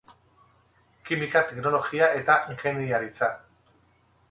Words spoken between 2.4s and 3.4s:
Ingeniaritza.